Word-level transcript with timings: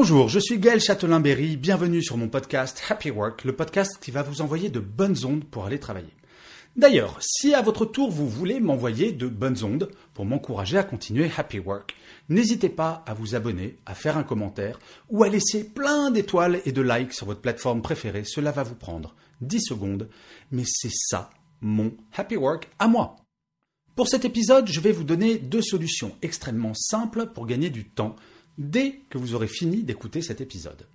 Bonjour, 0.00 0.28
je 0.28 0.38
suis 0.38 0.60
Gaël 0.60 0.80
Châtelain-Berry, 0.80 1.56
bienvenue 1.56 2.04
sur 2.04 2.16
mon 2.16 2.28
podcast 2.28 2.80
Happy 2.88 3.10
Work, 3.10 3.42
le 3.42 3.56
podcast 3.56 3.98
qui 4.00 4.12
va 4.12 4.22
vous 4.22 4.42
envoyer 4.42 4.68
de 4.70 4.78
bonnes 4.78 5.24
ondes 5.24 5.42
pour 5.42 5.66
aller 5.66 5.80
travailler. 5.80 6.14
D'ailleurs, 6.76 7.18
si 7.20 7.52
à 7.52 7.62
votre 7.62 7.84
tour 7.84 8.08
vous 8.08 8.28
voulez 8.28 8.60
m'envoyer 8.60 9.10
de 9.10 9.26
bonnes 9.26 9.64
ondes 9.64 9.90
pour 10.14 10.24
m'encourager 10.24 10.78
à 10.78 10.84
continuer 10.84 11.28
Happy 11.36 11.58
Work, 11.58 11.96
n'hésitez 12.28 12.68
pas 12.68 13.02
à 13.08 13.14
vous 13.14 13.34
abonner, 13.34 13.76
à 13.86 13.96
faire 13.96 14.16
un 14.16 14.22
commentaire 14.22 14.78
ou 15.10 15.24
à 15.24 15.28
laisser 15.28 15.64
plein 15.64 16.12
d'étoiles 16.12 16.60
et 16.64 16.70
de 16.70 16.80
likes 16.80 17.12
sur 17.12 17.26
votre 17.26 17.40
plateforme 17.40 17.82
préférée. 17.82 18.22
Cela 18.22 18.52
va 18.52 18.62
vous 18.62 18.76
prendre 18.76 19.16
10 19.40 19.62
secondes, 19.62 20.08
mais 20.52 20.64
c'est 20.64 20.94
ça 20.94 21.30
mon 21.60 21.92
Happy 22.16 22.36
Work 22.36 22.68
à 22.78 22.86
moi. 22.86 23.16
Pour 23.96 24.06
cet 24.06 24.24
épisode, 24.24 24.68
je 24.70 24.78
vais 24.78 24.92
vous 24.92 25.02
donner 25.02 25.38
deux 25.38 25.60
solutions 25.60 26.14
extrêmement 26.22 26.72
simples 26.72 27.26
pour 27.34 27.46
gagner 27.46 27.68
du 27.68 27.88
temps 27.88 28.14
dès 28.58 29.00
que 29.08 29.18
vous 29.18 29.34
aurez 29.34 29.48
fini 29.48 29.82
d'écouter 29.82 30.20
cet 30.20 30.40
épisode. 30.40 30.86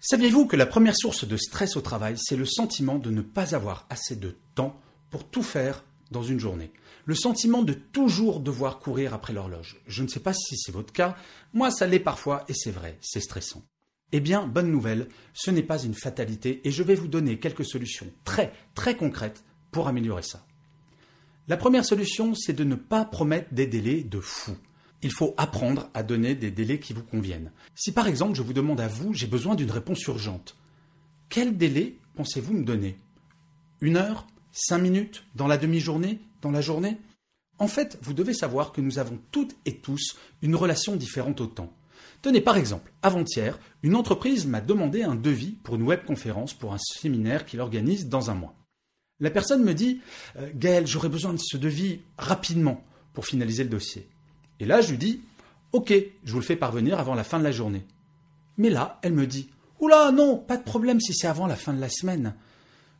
Saviez-vous 0.00 0.46
que 0.46 0.56
la 0.56 0.66
première 0.66 0.96
source 0.96 1.26
de 1.26 1.36
stress 1.36 1.76
au 1.76 1.80
travail, 1.80 2.14
c'est 2.16 2.36
le 2.36 2.46
sentiment 2.46 2.98
de 2.98 3.10
ne 3.10 3.20
pas 3.20 3.56
avoir 3.56 3.86
assez 3.90 4.14
de 4.14 4.36
temps 4.54 4.80
pour 5.10 5.28
tout 5.28 5.42
faire 5.42 5.84
dans 6.12 6.22
une 6.22 6.38
journée? 6.38 6.70
Le 7.04 7.14
sentiment 7.14 7.62
de 7.62 7.72
toujours 7.72 8.38
devoir 8.40 8.78
courir 8.78 9.12
après 9.12 9.32
l'horloge. 9.32 9.80
Je 9.86 10.02
ne 10.02 10.08
sais 10.08 10.20
pas 10.20 10.34
si 10.34 10.56
c'est 10.56 10.72
votre 10.72 10.92
cas, 10.92 11.16
moi 11.52 11.70
ça 11.70 11.86
l'est 11.86 11.98
parfois 11.98 12.44
et 12.48 12.54
c'est 12.54 12.70
vrai, 12.70 12.96
c'est 13.00 13.20
stressant. 13.20 13.64
Eh 14.12 14.20
bien, 14.20 14.46
bonne 14.46 14.70
nouvelle, 14.70 15.08
ce 15.34 15.50
n'est 15.50 15.62
pas 15.62 15.82
une 15.82 15.94
fatalité 15.94 16.60
et 16.64 16.70
je 16.70 16.82
vais 16.82 16.94
vous 16.94 17.08
donner 17.08 17.38
quelques 17.38 17.66
solutions 17.66 18.06
très 18.24 18.52
très 18.74 18.96
concrètes 18.96 19.42
pour 19.70 19.88
améliorer 19.88 20.22
ça. 20.22 20.46
La 21.48 21.56
première 21.56 21.84
solution, 21.84 22.34
c'est 22.34 22.52
de 22.52 22.64
ne 22.64 22.74
pas 22.74 23.04
promettre 23.04 23.52
des 23.52 23.66
délais 23.66 24.02
de 24.02 24.20
fou 24.20 24.56
il 25.02 25.12
faut 25.12 25.34
apprendre 25.36 25.90
à 25.94 26.02
donner 26.02 26.34
des 26.34 26.50
délais 26.50 26.80
qui 26.80 26.92
vous 26.92 27.02
conviennent. 27.02 27.52
Si 27.74 27.92
par 27.92 28.08
exemple 28.08 28.34
je 28.34 28.42
vous 28.42 28.52
demande 28.52 28.80
à 28.80 28.88
vous, 28.88 29.14
j'ai 29.14 29.26
besoin 29.26 29.54
d'une 29.54 29.70
réponse 29.70 30.02
urgente, 30.06 30.56
quel 31.28 31.56
délai 31.56 31.98
pensez-vous 32.14 32.54
me 32.54 32.64
donner? 32.64 32.98
Une 33.80 33.96
heure? 33.96 34.26
Cinq 34.52 34.78
minutes? 34.78 35.24
Dans 35.34 35.46
la 35.46 35.58
demi-journée? 35.58 36.20
Dans 36.42 36.50
la 36.50 36.60
journée? 36.60 36.98
En 37.58 37.68
fait, 37.68 37.98
vous 38.02 38.14
devez 38.14 38.34
savoir 38.34 38.72
que 38.72 38.80
nous 38.80 38.98
avons 38.98 39.18
toutes 39.30 39.54
et 39.66 39.76
tous 39.76 40.16
une 40.42 40.56
relation 40.56 40.96
différente 40.96 41.40
au 41.40 41.46
temps. 41.46 41.72
Tenez 42.22 42.40
par 42.40 42.56
exemple, 42.56 42.92
avant-hier, 43.02 43.58
une 43.82 43.94
entreprise 43.94 44.46
m'a 44.46 44.60
demandé 44.60 45.02
un 45.02 45.14
devis 45.14 45.52
pour 45.62 45.76
une 45.76 45.82
webconférence 45.82 46.54
pour 46.54 46.72
un 46.72 46.78
séminaire 46.78 47.46
qu'il 47.46 47.60
organise 47.60 48.08
dans 48.08 48.30
un 48.30 48.34
mois. 48.34 48.54
La 49.20 49.30
personne 49.30 49.64
me 49.64 49.74
dit 49.74 50.00
euh, 50.36 50.50
Gaël, 50.54 50.86
j'aurais 50.86 51.08
besoin 51.08 51.32
de 51.32 51.40
ce 51.42 51.56
devis 51.56 52.00
rapidement 52.16 52.84
pour 53.12 53.26
finaliser 53.26 53.64
le 53.64 53.70
dossier. 53.70 54.08
Et 54.60 54.66
là, 54.66 54.80
je 54.80 54.90
lui 54.90 54.98
dis 54.98 55.22
Ok, 55.72 55.92
je 56.24 56.32
vous 56.32 56.38
le 56.38 56.44
fais 56.44 56.56
parvenir 56.56 56.98
avant 56.98 57.14
la 57.14 57.24
fin 57.24 57.38
de 57.38 57.44
la 57.44 57.52
journée. 57.52 57.84
Mais 58.56 58.70
là, 58.70 58.98
elle 59.02 59.12
me 59.12 59.26
dit 59.26 59.50
Oula, 59.80 60.10
non, 60.12 60.36
pas 60.36 60.56
de 60.56 60.64
problème 60.64 61.00
si 61.00 61.14
c'est 61.14 61.26
avant 61.26 61.46
la 61.46 61.56
fin 61.56 61.72
de 61.72 61.80
la 61.80 61.88
semaine. 61.88 62.34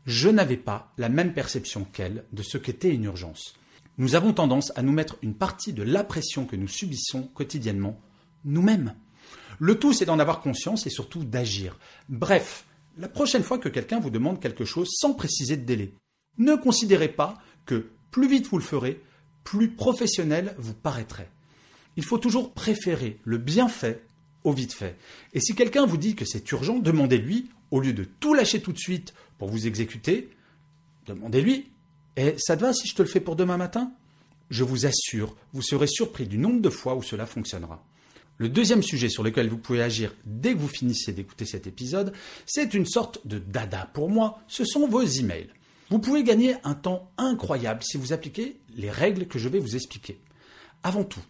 Je 0.06 0.28
n'avais 0.28 0.56
pas 0.56 0.92
la 0.98 1.08
même 1.08 1.32
perception 1.32 1.84
qu'elle 1.84 2.24
de 2.32 2.42
ce 2.42 2.58
qu'était 2.58 2.94
une 2.94 3.04
urgence. 3.04 3.54
Nous 3.96 4.14
avons 4.14 4.32
tendance 4.32 4.72
à 4.76 4.82
nous 4.82 4.92
mettre 4.92 5.16
une 5.22 5.34
partie 5.34 5.72
de 5.72 5.82
la 5.82 6.04
pression 6.04 6.46
que 6.46 6.56
nous 6.56 6.68
subissons 6.68 7.22
quotidiennement 7.34 7.98
nous-mêmes. 8.44 8.94
Le 9.58 9.78
tout, 9.78 9.92
c'est 9.92 10.04
d'en 10.04 10.20
avoir 10.20 10.40
conscience 10.40 10.86
et 10.86 10.90
surtout 10.90 11.24
d'agir. 11.24 11.78
Bref, 12.08 12.64
la 12.96 13.08
prochaine 13.08 13.42
fois 13.42 13.58
que 13.58 13.68
quelqu'un 13.68 13.98
vous 13.98 14.10
demande 14.10 14.40
quelque 14.40 14.64
chose 14.64 14.88
sans 14.92 15.14
préciser 15.14 15.56
de 15.56 15.64
délai, 15.64 15.94
ne 16.36 16.54
considérez 16.54 17.08
pas 17.08 17.38
que 17.66 17.90
plus 18.10 18.28
vite 18.28 18.46
vous 18.48 18.58
le 18.58 18.64
ferez, 18.64 19.02
plus 19.42 19.70
professionnel 19.70 20.54
vous 20.58 20.74
paraîtrez 20.74 21.28
il 21.98 22.04
faut 22.04 22.18
toujours 22.18 22.52
préférer 22.52 23.18
le 23.24 23.38
bien 23.38 23.68
fait 23.68 24.04
au 24.44 24.52
vite 24.52 24.72
fait. 24.72 24.96
Et 25.34 25.40
si 25.40 25.56
quelqu'un 25.56 25.84
vous 25.84 25.96
dit 25.96 26.14
que 26.14 26.24
c'est 26.24 26.48
urgent, 26.52 26.78
demandez-lui, 26.78 27.50
au 27.72 27.80
lieu 27.80 27.92
de 27.92 28.04
tout 28.04 28.34
lâcher 28.34 28.62
tout 28.62 28.72
de 28.72 28.78
suite 28.78 29.14
pour 29.36 29.48
vous 29.48 29.66
exécuter, 29.66 30.30
demandez-lui 31.08 31.66
Et 32.16 32.36
ça 32.38 32.56
te 32.56 32.62
va 32.62 32.72
si 32.72 32.86
je 32.86 32.94
te 32.94 33.02
le 33.02 33.08
fais 33.08 33.18
pour 33.18 33.34
demain 33.34 33.56
matin? 33.56 33.92
Je 34.48 34.62
vous 34.62 34.86
assure, 34.86 35.34
vous 35.52 35.60
serez 35.60 35.88
surpris 35.88 36.28
du 36.28 36.38
nombre 36.38 36.60
de 36.60 36.70
fois 36.70 36.94
où 36.94 37.02
cela 37.02 37.26
fonctionnera. 37.26 37.84
Le 38.36 38.48
deuxième 38.48 38.84
sujet 38.84 39.08
sur 39.08 39.24
lequel 39.24 39.48
vous 39.48 39.58
pouvez 39.58 39.82
agir 39.82 40.14
dès 40.24 40.52
que 40.52 40.58
vous 40.58 40.68
finissez 40.68 41.12
d'écouter 41.12 41.46
cet 41.46 41.66
épisode, 41.66 42.12
c'est 42.46 42.74
une 42.74 42.86
sorte 42.86 43.26
de 43.26 43.40
dada 43.40 43.90
pour 43.92 44.08
moi, 44.08 44.40
ce 44.46 44.64
sont 44.64 44.86
vos 44.86 45.02
emails. 45.02 45.50
Vous 45.90 45.98
pouvez 45.98 46.22
gagner 46.22 46.54
un 46.62 46.74
temps 46.74 47.10
incroyable 47.18 47.82
si 47.82 47.96
vous 47.96 48.12
appliquez 48.12 48.60
les 48.76 48.90
règles 48.90 49.26
que 49.26 49.40
je 49.40 49.48
vais 49.48 49.58
vous 49.58 49.74
expliquer. 49.74 50.20
Avant 50.84 51.02
tout, 51.02 51.24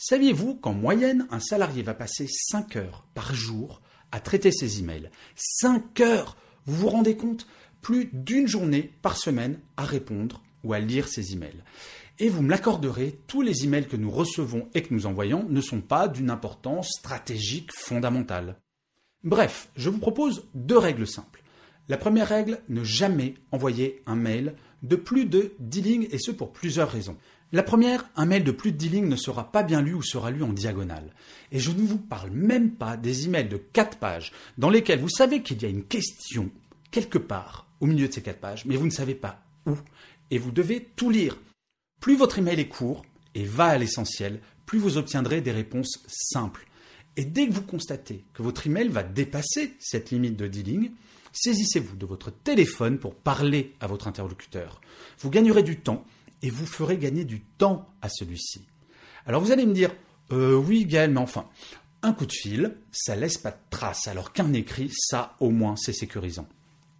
Saviez-vous 0.00 0.54
qu'en 0.54 0.74
moyenne, 0.74 1.26
un 1.32 1.40
salarié 1.40 1.82
va 1.82 1.92
passer 1.92 2.28
5 2.28 2.76
heures 2.76 3.04
par 3.14 3.34
jour 3.34 3.82
à 4.12 4.20
traiter 4.20 4.52
ses 4.52 4.78
emails? 4.78 5.10
5 5.34 5.98
heures 5.98 6.36
Vous 6.66 6.76
vous 6.76 6.88
rendez 6.88 7.16
compte? 7.16 7.48
Plus 7.82 8.08
d'une 8.12 8.46
journée 8.46 8.92
par 9.02 9.16
semaine 9.16 9.58
à 9.76 9.84
répondre 9.84 10.40
ou 10.62 10.72
à 10.72 10.78
lire 10.78 11.08
ses 11.08 11.32
emails. 11.32 11.64
Et 12.20 12.28
vous 12.28 12.42
me 12.42 12.50
l'accorderez, 12.50 13.18
tous 13.26 13.42
les 13.42 13.64
emails 13.64 13.88
que 13.88 13.96
nous 13.96 14.12
recevons 14.12 14.68
et 14.72 14.82
que 14.82 14.94
nous 14.94 15.06
envoyons 15.06 15.44
ne 15.48 15.60
sont 15.60 15.80
pas 15.80 16.06
d'une 16.06 16.30
importance 16.30 16.90
stratégique 16.90 17.72
fondamentale. 17.72 18.60
Bref, 19.24 19.68
je 19.74 19.90
vous 19.90 19.98
propose 19.98 20.48
deux 20.54 20.78
règles 20.78 21.08
simples. 21.08 21.42
La 21.88 21.96
première 21.96 22.28
règle, 22.28 22.60
ne 22.68 22.84
jamais 22.84 23.34
envoyer 23.50 24.00
un 24.06 24.14
mail 24.14 24.54
de 24.82 24.96
plus 24.96 25.24
de 25.24 25.54
10 25.60 25.82
lignes 25.82 26.08
et 26.10 26.18
ce 26.18 26.30
pour 26.30 26.52
plusieurs 26.52 26.90
raisons. 26.90 27.16
La 27.50 27.62
première, 27.62 28.08
un 28.14 28.26
mail 28.26 28.44
de 28.44 28.50
plus 28.50 28.72
de 28.72 28.76
10 28.76 28.88
lignes 28.90 29.08
ne 29.08 29.16
sera 29.16 29.50
pas 29.50 29.62
bien 29.62 29.80
lu 29.80 29.94
ou 29.94 30.02
sera 30.02 30.30
lu 30.30 30.42
en 30.42 30.52
diagonale. 30.52 31.14
Et 31.50 31.58
je 31.58 31.70
ne 31.70 31.80
vous 31.80 31.98
parle 31.98 32.30
même 32.30 32.72
pas 32.72 32.96
des 32.96 33.24
emails 33.24 33.48
de 33.48 33.56
4 33.56 33.98
pages 33.98 34.32
dans 34.58 34.68
lesquels 34.68 35.00
vous 35.00 35.08
savez 35.08 35.42
qu'il 35.42 35.62
y 35.62 35.64
a 35.64 35.70
une 35.70 35.84
question 35.84 36.50
quelque 36.90 37.18
part 37.18 37.66
au 37.80 37.86
milieu 37.86 38.08
de 38.08 38.12
ces 38.12 38.22
4 38.22 38.38
pages, 38.38 38.64
mais 38.66 38.76
vous 38.76 38.86
ne 38.86 38.90
savez 38.90 39.14
pas 39.14 39.42
où, 39.66 39.74
et 40.30 40.38
vous 40.38 40.50
devez 40.50 40.88
tout 40.96 41.10
lire. 41.10 41.38
Plus 42.00 42.16
votre 42.16 42.38
email 42.38 42.60
est 42.60 42.68
court 42.68 43.04
et 43.34 43.44
va 43.44 43.66
à 43.66 43.78
l'essentiel, 43.78 44.40
plus 44.66 44.78
vous 44.78 44.98
obtiendrez 44.98 45.40
des 45.40 45.52
réponses 45.52 46.04
simples. 46.06 46.66
Et 47.16 47.24
dès 47.24 47.48
que 47.48 47.52
vous 47.52 47.62
constatez 47.62 48.24
que 48.34 48.42
votre 48.42 48.66
email 48.66 48.88
va 48.88 49.02
dépasser 49.02 49.74
cette 49.78 50.10
limite 50.10 50.36
de 50.36 50.46
10 50.46 50.62
lignes, 50.62 50.90
saisissez-vous 51.40 51.96
de 51.96 52.06
votre 52.06 52.30
téléphone 52.30 52.98
pour 52.98 53.14
parler 53.14 53.74
à 53.80 53.86
votre 53.86 54.08
interlocuteur. 54.08 54.80
Vous 55.20 55.30
gagnerez 55.30 55.62
du 55.62 55.80
temps 55.80 56.04
et 56.42 56.50
vous 56.50 56.66
ferez 56.66 56.98
gagner 56.98 57.24
du 57.24 57.40
temps 57.40 57.88
à 58.02 58.08
celui-ci. 58.08 58.66
Alors 59.26 59.42
vous 59.42 59.52
allez 59.52 59.66
me 59.66 59.74
dire, 59.74 59.94
euh, 60.32 60.54
oui 60.54 60.84
Gaël, 60.86 61.10
mais 61.10 61.20
enfin, 61.20 61.46
un 62.02 62.12
coup 62.12 62.26
de 62.26 62.32
fil, 62.32 62.76
ça 62.92 63.16
laisse 63.16 63.38
pas 63.38 63.50
de 63.50 63.58
traces, 63.70 64.08
alors 64.08 64.32
qu'un 64.32 64.52
écrit, 64.52 64.90
ça 64.92 65.36
au 65.40 65.50
moins 65.50 65.76
c'est 65.76 65.92
sécurisant. 65.92 66.48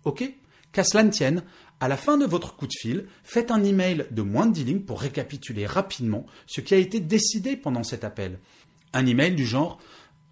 Ok? 0.05 0.31
Qu'à 0.73 0.85
cela 0.85 1.03
ne 1.03 1.11
tienne, 1.11 1.43
à 1.81 1.89
la 1.89 1.97
fin 1.97 2.19
de 2.19 2.27
votre 2.27 2.57
coup 2.57 2.67
de 2.67 2.73
fil, 2.79 3.07
faites 3.23 3.51
un 3.51 3.63
email 3.65 4.07
de 4.11 4.23
moins 4.23 4.47
de 4.47 4.53
10 4.53 4.65
lignes 4.65 4.81
pour 4.81 5.01
récapituler 5.01 5.67
rapidement 5.67 6.27
ce 6.47 6.61
qui 6.61 6.75
a 6.75 6.79
été 6.79 7.01
décidé 7.01 7.57
pendant 7.57 7.85
cet 7.85 8.05
appel. 8.05 8.39
Un 8.93 9.07
email 9.07 9.35
du 9.35 9.47
genre 9.47 9.79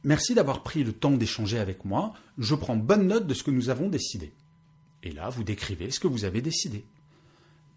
Merci 0.07 0.35
d'avoir 0.35 0.63
pris 0.63 0.85
le 0.85 0.93
temps 0.93 1.11
d'échanger 1.11 1.59
avec 1.59 1.85
moi, 1.85 2.15
je 2.39 2.55
prends 2.55 2.77
bonne 2.77 3.09
note 3.09 3.27
de 3.27 3.35
ce 3.35 3.43
que 3.43 3.51
nous 3.51 3.71
avons 3.71 3.89
décidé. 3.89 4.33
Et 5.03 5.11
là, 5.11 5.31
vous 5.31 5.43
décrivez 5.43 5.91
ce 5.91 5.99
que 5.99 6.07
vous 6.07 6.25
avez 6.25 6.41
décidé. 6.41 6.85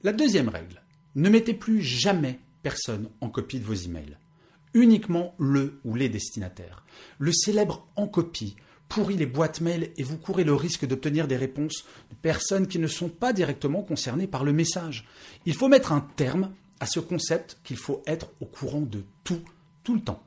La 0.04 0.14
deuxième 0.14 0.48
règle, 0.48 0.84
ne 1.16 1.28
mettez 1.28 1.56
plus 1.56 1.82
jamais 1.82 2.38
personne 2.62 3.10
en 3.20 3.30
copie 3.30 3.60
de 3.60 3.66
vos 3.66 3.74
emails. 3.74 4.16
Uniquement 4.76 5.34
le 5.40 5.80
ou 5.84 5.96
les 5.96 6.08
destinataires. 6.08 6.86
Le 7.18 7.32
célèbre 7.32 7.88
en 7.96 8.08
copie 8.08 8.56
pourrit 8.90 9.18
les 9.18 9.26
boîtes 9.26 9.60
mail 9.60 9.92
et 9.98 10.04
vous 10.04 10.18
courez 10.18 10.44
le 10.44 10.54
risque 10.54 10.86
d'obtenir 10.86 11.28
des 11.28 11.36
réponses 11.36 11.84
de 12.12 12.16
personnes 12.16 12.68
qui 12.68 12.78
ne 12.78 12.86
sont 12.86 13.10
pas 13.10 13.34
directement 13.34 13.82
concernées 13.82 14.28
par 14.28 14.44
le 14.44 14.54
message. 14.54 15.08
Il 15.48 15.56
faut 15.56 15.68
mettre 15.68 15.94
un 15.94 16.08
terme 16.16 16.54
à 16.80 16.86
ce 16.86 17.00
concept 17.00 17.58
qu'il 17.64 17.78
faut 17.78 18.04
être 18.06 18.30
au 18.40 18.46
courant 18.46 18.82
de 18.82 19.04
tout, 19.24 19.42
tout 19.84 19.96
le 19.96 20.02
temps. 20.02 20.24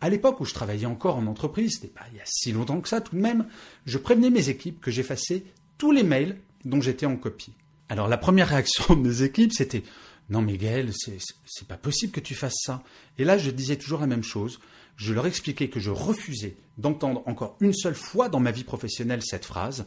À 0.00 0.10
l'époque 0.10 0.40
où 0.40 0.44
je 0.44 0.54
travaillais 0.54 0.86
encore 0.86 1.16
en 1.16 1.26
entreprise, 1.26 1.74
c'était 1.74 1.92
pas 1.92 2.04
il 2.12 2.18
y 2.18 2.20
a 2.20 2.24
si 2.26 2.52
longtemps 2.52 2.80
que 2.80 2.88
ça 2.88 3.00
tout 3.00 3.16
de 3.16 3.20
même, 3.20 3.46
je 3.86 3.98
prévenais 3.98 4.30
mes 4.30 4.48
équipes 4.48 4.80
que 4.80 4.90
j'effaçais 4.90 5.44
tous 5.78 5.92
les 5.92 6.02
mails 6.02 6.38
dont 6.64 6.80
j'étais 6.80 7.06
en 7.06 7.16
copie. 7.16 7.54
Alors 7.88 8.08
la 8.08 8.16
première 8.16 8.48
réaction 8.48 8.96
de 8.96 9.00
mes 9.00 9.22
équipes, 9.22 9.52
c'était 9.52 9.82
non 10.30 10.42
mais 10.42 10.56
Gaël, 10.56 10.90
c'est 10.92 11.68
pas 11.68 11.76
possible 11.76 12.12
que 12.12 12.20
tu 12.20 12.34
fasses 12.34 12.60
ça. 12.62 12.82
Et 13.18 13.24
là, 13.24 13.38
je 13.38 13.50
disais 13.50 13.76
toujours 13.76 14.00
la 14.00 14.06
même 14.06 14.22
chose. 14.22 14.60
Je 14.96 15.12
leur 15.12 15.26
expliquais 15.26 15.68
que 15.68 15.80
je 15.80 15.90
refusais 15.90 16.56
d'entendre 16.78 17.22
encore 17.26 17.56
une 17.60 17.74
seule 17.74 17.94
fois 17.94 18.28
dans 18.28 18.40
ma 18.40 18.52
vie 18.52 18.64
professionnelle 18.64 19.22
cette 19.22 19.44
phrase. 19.44 19.86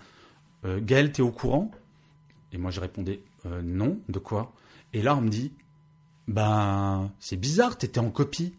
Euh, 0.65 0.79
Gaël, 0.81 1.11
t'es 1.11 1.21
au 1.21 1.31
courant? 1.31 1.71
Et 2.51 2.57
moi, 2.57 2.71
je 2.71 2.79
répondais 2.79 3.21
euh, 3.45 3.61
non. 3.63 3.99
De 4.09 4.19
quoi? 4.19 4.53
Et 4.93 5.01
là, 5.01 5.15
on 5.15 5.21
me 5.21 5.29
dit 5.29 5.53
ben, 6.27 7.11
c'est 7.19 7.37
bizarre, 7.37 7.77
t'étais 7.77 7.99
en 7.99 8.09
copie. 8.09 8.53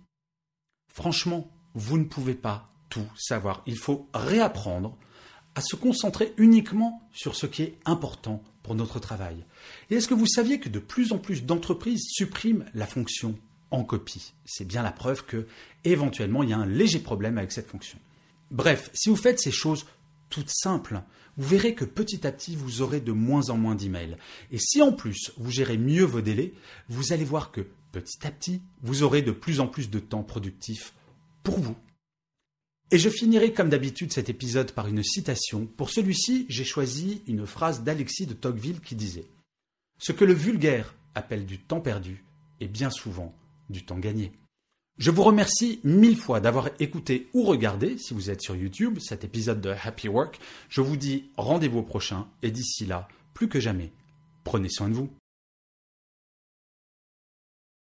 Franchement, 0.99 1.49
vous 1.75 1.97
ne 1.97 2.03
pouvez 2.03 2.35
pas 2.35 2.73
tout 2.89 3.07
savoir. 3.17 3.63
Il 3.67 3.79
faut 3.79 4.09
réapprendre 4.13 4.99
à 5.55 5.61
se 5.61 5.77
concentrer 5.77 6.35
uniquement 6.39 7.09
sur 7.13 7.37
ce 7.37 7.47
qui 7.47 7.63
est 7.63 7.79
important 7.85 8.43
pour 8.65 8.75
notre 8.75 8.99
travail. 8.99 9.45
Et 9.91 9.95
est-ce 9.95 10.09
que 10.09 10.15
vous 10.15 10.27
saviez 10.27 10.59
que 10.59 10.69
de 10.69 10.81
plus 10.81 11.13
en 11.13 11.19
plus 11.19 11.45
d'entreprises 11.45 12.09
suppriment 12.11 12.65
la 12.75 12.89
fonction 12.89 13.39
en 13.71 13.85
copie? 13.85 14.33
C'est 14.45 14.67
bien 14.67 14.83
la 14.83 14.91
preuve 14.91 15.25
que 15.25 15.47
éventuellement 15.85 16.43
il 16.43 16.51
y 16.51 16.53
a 16.53 16.59
un 16.59 16.67
léger 16.67 16.99
problème 16.99 17.39
avec 17.39 17.53
cette 17.53 17.69
fonction. 17.69 18.01
Bref, 18.51 18.91
si 18.93 19.09
vous 19.09 19.15
faites 19.15 19.39
ces 19.39 19.53
choses 19.53 19.87
toutes 20.31 20.51
simples, 20.51 21.03
vous 21.37 21.47
verrez 21.47 21.77
que 21.77 21.85
petit 21.85 22.27
à 22.27 22.33
petit 22.33 22.57
vous 22.57 22.83
aurez 22.83 22.99
de 22.99 23.13
moins 23.13 23.51
en 23.51 23.57
moins 23.57 23.77
d'emails. 23.77 24.17
Et 24.51 24.59
si 24.59 24.83
en 24.83 24.91
plus 24.91 25.31
vous 25.37 25.53
gérez 25.53 25.79
mieux 25.79 26.03
vos 26.03 26.23
délais, 26.23 26.55
vous 26.89 27.13
allez 27.13 27.25
voir 27.25 27.53
que 27.53 27.69
petit 28.01 28.27
à 28.27 28.31
petit 28.31 28.63
vous 28.83 29.03
aurez 29.03 29.23
de 29.23 29.33
plus 29.33 29.61
en 29.61 29.67
plus 29.67 29.91
de 29.91 29.99
temps 29.99 30.23
productif 30.23 30.93
pour 31.43 31.59
vous. 31.61 31.77
Et 32.91 32.99
je 32.99 33.11
finirai 33.11 33.53
comme 33.53 33.69
d'habitude 33.69 34.13
cet 34.13 34.31
épisode 34.31 34.73
par 34.73 34.89
une 34.89 35.03
citation. 35.03 35.67
Pour 35.67 35.91
celui-ci, 35.91 36.47
j'ai 36.49 36.65
choisi 36.65 37.23
une 37.27 37.47
phrase 37.47 37.83
d'Alexis 37.83 38.27
de 38.27 38.33
Tocqueville 38.33 38.81
qui 38.81 38.95
disait 38.95 39.27
Ce 39.99 40.13
que 40.13 40.25
le 40.25 40.33
vulgaire 40.33 40.95
appelle 41.15 41.45
du 41.45 41.59
temps 41.59 41.81
perdu 41.81 42.25
est 42.61 42.69
bien 42.69 42.91
souvent 42.91 43.35
du 43.69 43.85
temps 43.85 43.99
gagné. 43.99 44.33
Je 44.97 45.11
vous 45.11 45.23
remercie 45.23 45.81
mille 45.85 46.17
fois 46.17 46.41
d'avoir 46.41 46.71
écouté 46.81 47.29
ou 47.33 47.45
regardé, 47.45 47.99
si 47.99 48.15
vous 48.15 48.31
êtes 48.31 48.41
sur 48.41 48.57
YouTube, 48.57 48.99
cet 49.01 49.23
épisode 49.23 49.61
de 49.61 49.71
Happy 49.71 50.09
Work. 50.09 50.41
Je 50.69 50.81
vous 50.81 50.97
dis 50.97 51.31
rendez-vous 51.37 51.81
au 51.81 51.83
prochain 51.83 52.27
et 52.43 52.51
d'ici 52.51 52.85
là, 52.87 53.07
plus 53.33 53.49
que 53.49 53.61
jamais, 53.61 53.93
prenez 54.43 54.69
soin 54.69 54.89
de 54.89 54.95
vous. 54.95 55.09